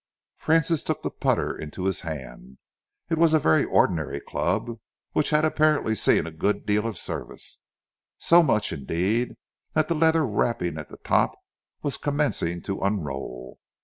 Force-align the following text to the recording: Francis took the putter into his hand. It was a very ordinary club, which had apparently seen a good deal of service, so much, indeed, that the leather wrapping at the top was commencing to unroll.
Francis 0.35 0.81
took 0.81 1.03
the 1.03 1.11
putter 1.11 1.55
into 1.55 1.85
his 1.85 2.01
hand. 2.01 2.57
It 3.11 3.19
was 3.19 3.35
a 3.35 3.37
very 3.39 3.63
ordinary 3.63 4.19
club, 4.19 4.79
which 5.11 5.29
had 5.29 5.45
apparently 5.45 5.93
seen 5.93 6.25
a 6.25 6.31
good 6.31 6.65
deal 6.65 6.87
of 6.87 6.97
service, 6.97 7.59
so 8.17 8.41
much, 8.41 8.73
indeed, 8.73 9.35
that 9.73 9.89
the 9.89 9.93
leather 9.95 10.25
wrapping 10.25 10.79
at 10.79 10.89
the 10.89 10.97
top 11.03 11.35
was 11.83 11.97
commencing 11.97 12.63
to 12.63 12.81
unroll. 12.81 13.59